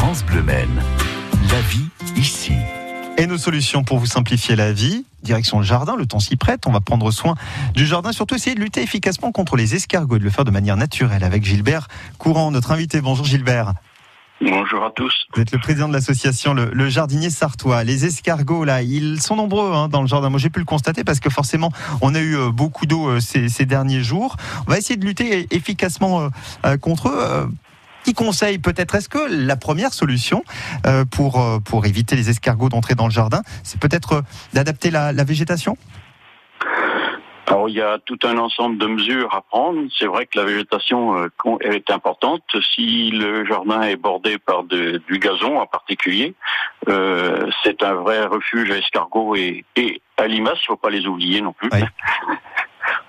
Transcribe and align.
France 0.00 0.24
Bleu 0.24 0.44
Maine. 0.44 0.80
La 1.50 1.60
vie 1.60 1.88
ici. 2.14 2.52
Et 3.16 3.26
nos 3.26 3.36
solutions 3.36 3.82
pour 3.82 3.98
vous 3.98 4.06
simplifier 4.06 4.54
la 4.54 4.72
vie 4.72 5.04
Direction 5.24 5.58
le 5.58 5.64
jardin, 5.64 5.96
le 5.96 6.06
temps 6.06 6.20
s'y 6.20 6.36
prête, 6.36 6.68
on 6.68 6.70
va 6.70 6.78
prendre 6.78 7.10
soin 7.10 7.34
du 7.74 7.84
jardin, 7.84 8.12
surtout 8.12 8.36
essayer 8.36 8.54
de 8.54 8.60
lutter 8.60 8.80
efficacement 8.80 9.32
contre 9.32 9.56
les 9.56 9.74
escargots 9.74 10.14
et 10.14 10.18
de 10.20 10.24
le 10.24 10.30
faire 10.30 10.44
de 10.44 10.52
manière 10.52 10.76
naturelle 10.76 11.24
avec 11.24 11.44
Gilbert 11.44 11.88
Courant, 12.16 12.52
notre 12.52 12.70
invité. 12.70 13.00
Bonjour 13.00 13.26
Gilbert. 13.26 13.72
Bonjour 14.40 14.84
à 14.84 14.92
tous. 14.92 15.26
Vous 15.34 15.42
êtes 15.42 15.50
le 15.50 15.58
président 15.58 15.88
de 15.88 15.92
l'association 15.92 16.54
le, 16.54 16.88
Jardinier 16.88 17.30
Sartois. 17.30 17.82
Les 17.82 18.04
escargots, 18.04 18.62
là, 18.62 18.82
ils 18.82 19.20
sont 19.20 19.34
nombreux 19.34 19.72
hein, 19.74 19.88
dans 19.88 20.00
le 20.00 20.06
jardin. 20.06 20.30
Moi, 20.30 20.38
j'ai 20.38 20.50
pu 20.50 20.60
le 20.60 20.64
constater 20.64 21.02
parce 21.02 21.18
que 21.18 21.28
forcément, 21.28 21.72
on 22.02 22.14
a 22.14 22.20
eu 22.20 22.36
euh, 22.36 22.50
beaucoup 22.52 22.86
d'eau 22.86 23.08
euh, 23.08 23.18
ces, 23.18 23.66
derniers 23.66 24.04
jours. 24.04 24.36
On 24.68 24.70
va 24.70 24.78
essayer 24.78 24.96
de 24.96 25.04
lutter 25.04 25.48
efficacement 25.50 26.30
euh, 26.64 26.76
contre 26.76 27.08
eux. 27.08 27.50
Qui 28.04 28.14
conseille 28.14 28.58
peut-être 28.58 28.94
Est-ce 28.94 29.08
que 29.08 29.18
la 29.28 29.56
première 29.56 29.92
solution 29.92 30.42
pour, 31.10 31.42
pour 31.64 31.86
éviter 31.86 32.16
les 32.16 32.30
escargots 32.30 32.68
d'entrer 32.68 32.94
dans 32.94 33.06
le 33.06 33.12
jardin, 33.12 33.42
c'est 33.62 33.80
peut-être 33.80 34.22
d'adapter 34.54 34.90
la 34.90 35.24
végétation? 35.24 35.76
Alors 37.48 37.68
il 37.70 37.76
y 37.76 37.80
a 37.80 37.98
tout 37.98 38.18
un 38.24 38.36
ensemble 38.36 38.76
de 38.76 38.86
mesures 38.86 39.34
à 39.34 39.40
prendre. 39.40 39.80
C'est 39.98 40.04
vrai 40.06 40.26
que 40.26 40.38
la 40.38 40.44
végétation 40.44 41.16
euh, 41.16 41.28
est 41.60 41.90
importante. 41.90 42.42
Si 42.74 43.10
le 43.10 43.46
jardin 43.46 43.82
est 43.82 43.96
bordé 43.96 44.36
par 44.38 44.64
du 44.64 45.18
gazon 45.18 45.56
en 45.58 45.66
particulier, 45.66 46.34
euh, 46.88 47.48
c'est 47.64 47.82
un 47.82 47.94
vrai 47.94 48.26
refuge 48.26 48.70
à 48.70 48.76
escargots 48.76 49.34
et, 49.34 49.64
à 50.18 50.26
limaces. 50.26 50.58
Il 50.62 50.66
faut 50.66 50.76
pas 50.76 50.90
les 50.90 51.06
oublier 51.06 51.40
non 51.40 51.54
plus. 51.54 51.70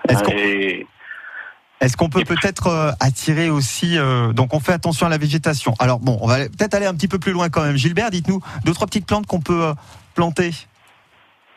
Est-ce 1.80 1.96
qu'on 1.96 2.10
peut 2.10 2.24
peut-être 2.24 2.66
euh, 2.66 2.90
attirer 3.00 3.48
aussi 3.50 3.96
donc 4.34 4.54
on 4.54 4.60
fait 4.60 4.72
attention 4.72 5.06
à 5.06 5.08
la 5.08 5.18
végétation. 5.18 5.74
Alors 5.78 5.98
bon, 5.98 6.18
on 6.20 6.26
va 6.26 6.36
peut-être 6.36 6.74
aller 6.74 6.86
un 6.86 6.94
petit 6.94 7.08
peu 7.08 7.18
plus 7.18 7.32
loin 7.32 7.48
quand 7.48 7.62
même. 7.62 7.76
Gilbert, 7.76 8.10
dites-nous 8.10 8.40
deux 8.64 8.72
trois 8.72 8.86
petites 8.86 9.06
plantes 9.06 9.26
qu'on 9.26 9.40
peut 9.40 9.72
planter. 10.14 10.52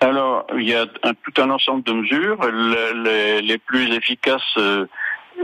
Alors, 0.03 0.45
il 0.57 0.67
y 0.67 0.75
a 0.75 0.85
tout 0.85 1.41
un 1.41 1.49
ensemble 1.49 1.83
de 1.83 1.93
mesures. 1.93 2.37
les, 3.41 3.57
plus 3.57 3.93
efficaces, 3.95 4.41
euh, 4.57 4.85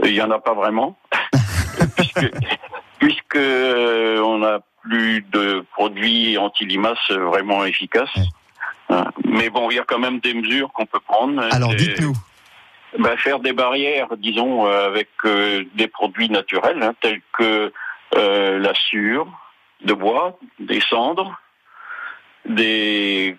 il 0.04 0.12
n'y 0.12 0.20
en 0.20 0.30
a 0.30 0.38
pas 0.38 0.52
vraiment, 0.52 0.98
puisque, 2.98 3.36
euh, 3.36 4.20
on 4.20 4.38
n'a 4.38 4.58
plus 4.82 5.24
de 5.32 5.64
produits 5.72 6.36
anti-limaces 6.36 7.10
vraiment 7.10 7.64
efficaces. 7.64 8.18
Hein. 8.90 9.06
Mais 9.24 9.48
bon, 9.48 9.70
il 9.70 9.76
y 9.76 9.78
a 9.78 9.84
quand 9.84 9.98
même 9.98 10.20
des 10.20 10.34
mesures 10.34 10.70
qu'on 10.72 10.86
peut 10.86 11.00
prendre. 11.00 11.42
Alors, 11.50 11.74
dites-nous. 11.74 12.14
Ben, 12.98 13.16
faire 13.16 13.38
des 13.38 13.52
barrières, 13.52 14.08
disons, 14.16 14.66
euh, 14.66 14.86
avec 14.86 15.08
des 15.24 15.88
produits 15.88 16.28
naturels, 16.28 16.82
hein, 16.82 16.94
tels 17.00 17.20
que 17.32 17.72
la 18.12 18.74
sure 18.74 19.28
de 19.82 19.94
bois, 19.94 20.38
des 20.58 20.80
cendres, 20.80 21.40
des 22.44 23.36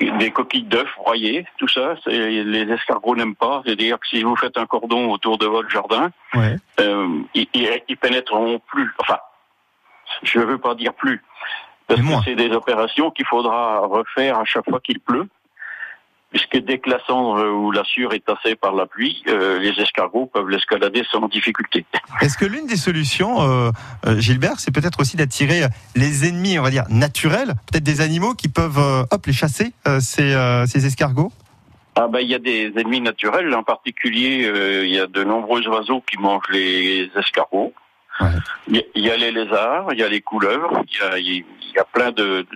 des 0.00 0.30
coquilles 0.30 0.64
d'œufs 0.64 0.88
broyées, 0.96 1.46
tout 1.58 1.68
ça, 1.68 1.94
les 2.06 2.72
escargots 2.72 3.16
n'aiment 3.16 3.36
pas. 3.36 3.62
C'est-à-dire 3.64 3.98
que 4.00 4.08
si 4.08 4.22
vous 4.22 4.36
faites 4.36 4.56
un 4.56 4.66
cordon 4.66 5.10
autour 5.10 5.38
de 5.38 5.46
votre 5.46 5.68
jardin, 5.68 6.10
euh, 6.34 7.20
ils, 7.34 7.46
ils, 7.54 7.96
pénétreront 7.96 8.58
plus. 8.58 8.92
Enfin, 8.98 9.18
je 10.22 10.40
ne 10.40 10.44
veux 10.44 10.58
pas 10.58 10.74
dire 10.74 10.94
plus, 10.94 11.22
parce 11.86 12.00
que 12.00 12.24
c'est 12.24 12.34
des 12.34 12.50
opérations 12.50 13.10
qu'il 13.10 13.26
faudra 13.26 13.80
refaire 13.80 14.38
à 14.38 14.44
chaque 14.44 14.68
fois 14.68 14.80
qu'il 14.80 15.00
pleut 15.00 15.28
puisque 16.32 16.56
dès 16.64 16.78
que 16.78 16.90
la 16.90 16.98
cendre 17.06 17.46
ou 17.46 17.70
la 17.70 17.84
sueur 17.84 18.14
est 18.14 18.24
tassée 18.24 18.56
par 18.56 18.74
la 18.74 18.86
pluie, 18.86 19.22
euh, 19.28 19.58
les 19.60 19.78
escargots 19.80 20.26
peuvent 20.26 20.48
l'escalader 20.48 21.04
sans 21.10 21.28
difficulté. 21.28 21.84
Est-ce 22.20 22.38
que 22.38 22.46
l'une 22.46 22.66
des 22.66 22.76
solutions, 22.76 23.42
euh, 23.42 23.70
euh, 24.06 24.18
Gilbert, 24.18 24.58
c'est 24.58 24.74
peut-être 24.74 25.00
aussi 25.00 25.16
d'attirer 25.16 25.62
les 25.94 26.26
ennemis, 26.26 26.58
on 26.58 26.62
va 26.62 26.70
dire, 26.70 26.84
naturels, 26.88 27.54
peut-être 27.70 27.84
des 27.84 28.00
animaux 28.00 28.34
qui 28.34 28.48
peuvent 28.48 29.06
hop, 29.10 29.26
les 29.26 29.32
chasser, 29.32 29.72
ces, 30.00 30.34
ces 30.66 30.86
escargots? 30.86 31.32
Ah 31.94 32.08
ben 32.08 32.20
il 32.20 32.28
y 32.28 32.34
a 32.34 32.38
des 32.38 32.72
ennemis 32.76 33.02
naturels, 33.02 33.54
en 33.54 33.62
particulier 33.62 34.50
il 34.82 34.88
y 34.90 34.98
a 34.98 35.06
de 35.06 35.24
nombreux 35.24 35.66
oiseaux 35.68 36.02
qui 36.10 36.16
mangent 36.18 36.48
les 36.50 37.10
escargots. 37.16 37.74
Il 38.68 38.82
y, 38.94 39.10
a 39.10 39.16
les 39.16 39.32
lézards, 39.32 39.88
il 39.92 39.98
y 39.98 40.02
a 40.02 40.08
les 40.08 40.20
couleuvres, 40.20 40.82
il 40.86 40.98
y 40.98 41.02
a, 41.02 41.18
il 41.18 41.44
y 41.74 41.78
a 41.78 41.84
plein 41.84 42.12
de, 42.12 42.46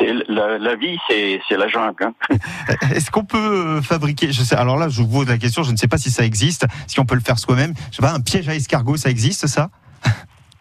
la, 0.00 0.74
vie, 0.76 0.98
c'est 1.08 1.56
la 1.56 1.68
jungle. 1.68 2.04
Hein. 2.04 2.14
Est-ce 2.94 3.10
qu'on 3.10 3.24
peut 3.24 3.80
fabriquer 3.80 4.32
je 4.32 4.42
sais, 4.42 4.56
Alors 4.56 4.76
là, 4.76 4.88
je 4.88 5.00
vous 5.02 5.08
pose 5.08 5.28
la 5.28 5.38
question, 5.38 5.62
je 5.62 5.70
ne 5.70 5.76
sais 5.76 5.88
pas 5.88 5.98
si 5.98 6.10
ça 6.10 6.24
existe, 6.24 6.66
si 6.86 7.00
on 7.00 7.04
peut 7.04 7.14
le 7.14 7.20
faire 7.20 7.38
soi-même. 7.38 7.74
Je 7.90 7.96
sais 7.96 8.02
pas, 8.02 8.12
un 8.12 8.20
piège 8.20 8.48
à 8.48 8.54
escargot, 8.54 8.96
ça 8.96 9.10
existe, 9.10 9.46
ça? 9.46 9.70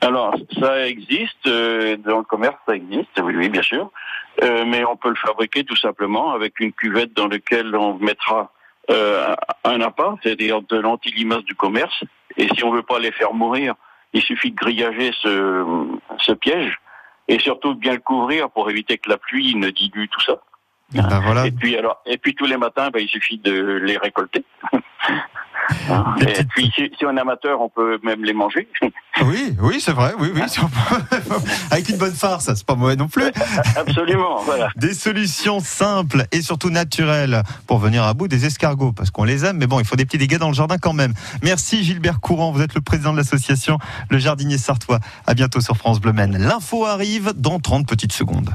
Alors, 0.02 0.36
ça 0.60 0.88
existe, 0.88 1.48
euh, 1.48 1.98
dans 1.98 2.20
le 2.20 2.24
commerce, 2.24 2.56
ça 2.68 2.76
existe, 2.76 3.10
oui, 3.24 3.34
oui 3.36 3.50
bien 3.50 3.62
sûr. 3.62 3.92
Euh, 4.44 4.66
mais 4.68 4.84
on 4.86 4.98
peut 4.98 5.10
le 5.10 5.16
fabriquer 5.16 5.64
tout 5.64 5.78
simplement 5.78 6.34
avec 6.34 6.60
une 6.60 6.74
cuvette 6.74 7.14
dans 7.14 7.28
laquelle 7.28 7.76
on 7.76 7.98
mettra 7.98 8.52
euh, 8.92 9.34
un 9.64 9.82
appât, 9.82 10.16
c'est-à-dire 10.22 10.62
de 10.62 10.78
l'antilimace 10.78 11.44
du 11.44 11.56
commerce. 11.56 12.04
Et 12.38 12.48
si 12.56 12.64
on 12.64 12.72
veut 12.72 12.84
pas 12.84 13.00
les 13.00 13.12
faire 13.12 13.34
mourir, 13.34 13.76
il 14.14 14.22
suffit 14.22 14.52
de 14.52 14.56
grillager 14.56 15.12
ce 15.22 16.32
piège 16.34 16.80
et 17.28 17.40
surtout 17.40 17.74
de 17.74 17.80
bien 17.80 17.94
le 17.94 18.00
couvrir 18.00 18.50
pour 18.50 18.70
éviter 18.70 18.98
que 18.98 19.10
la 19.10 19.18
pluie 19.18 19.56
ne 19.56 19.70
dilue 19.70 20.08
tout 20.10 20.22
ça. 20.22 20.42
Ben 20.92 21.20
voilà. 21.22 21.48
Et 21.48 21.52
puis 21.52 21.76
alors, 21.78 22.02
et 22.06 22.18
puis 22.18 22.36
tous 22.36 22.46
les 22.46 22.58
matins, 22.58 22.90
ben, 22.92 23.00
il 23.00 23.10
suffit 23.10 23.38
de 23.38 23.54
les 23.84 23.98
récolter. 23.98 24.44
Et 26.22 26.44
puis, 26.46 26.72
si, 26.76 27.06
on 27.06 27.16
est 27.16 27.20
amateur, 27.20 27.62
on 27.62 27.70
peut 27.70 28.00
même 28.04 28.24
les 28.24 28.34
manger. 28.34 28.68
Oui, 29.24 29.56
oui, 29.62 29.80
c'est 29.80 29.94
vrai. 29.94 30.12
Oui, 30.20 30.30
oui. 30.36 30.42
Avec 31.72 31.88
une 31.88 31.96
bonne 31.96 32.14
farce, 32.14 32.54
c'est 32.54 32.66
pas 32.66 32.76
mauvais 32.76 32.98
non 32.98 33.08
plus. 33.08 33.32
Absolument. 33.78 34.42
Voilà. 34.44 34.68
Des 34.76 34.94
solutions 34.94 35.62
simples 35.62 36.26
et 36.34 36.42
surtout 36.42 36.70
naturelles 36.70 37.42
pour 37.66 37.78
venir 37.78 38.04
à 38.04 38.14
bout 38.14 38.28
des 38.28 38.46
escargots, 38.46 38.92
parce 38.92 39.12
qu'on 39.12 39.24
les 39.24 39.46
aime, 39.46 39.56
mais 39.56 39.68
bon, 39.68 39.80
il 39.80 39.86
faut 39.86 39.96
des 39.96 40.04
petits 40.04 40.18
dégâts 40.18 40.38
dans 40.38 40.50
le 40.50 40.54
jardin 40.54 40.78
quand 40.78 40.92
même. 40.92 41.14
Merci 41.44 41.86
Gilbert 41.86 42.20
Courant, 42.20 42.52
vous 42.52 42.62
êtes 42.62 42.76
le 42.76 42.82
président 42.82 43.14
de 43.14 43.18
l'association 43.18 43.78
Le 44.10 44.18
Jardinier 44.18 44.58
Sartois. 44.58 45.00
À 45.28 45.34
bientôt 45.34 45.62
sur 45.62 45.78
France 45.78 46.02
Bleu 46.02 46.12
Maine. 46.12 46.38
L'info 46.38 46.86
arrive 46.86 47.32
dans 47.38 47.60
30 47.60 47.88
petites 47.88 48.12
secondes. 48.12 48.50